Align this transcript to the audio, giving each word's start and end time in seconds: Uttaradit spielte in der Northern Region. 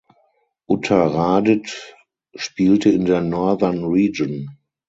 Uttaradit 0.67 1.93
spielte 2.35 2.89
in 2.89 3.05
der 3.05 3.21
Northern 3.21 3.83
Region. 3.83 4.49